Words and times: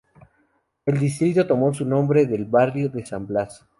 El 0.87 0.97
distrito 0.97 1.45
tomó 1.45 1.71
su 1.75 1.85
nombre 1.85 2.25
del 2.25 2.45
barrio 2.45 2.89
de 2.89 3.05
San 3.05 3.27
Blas. 3.27 3.67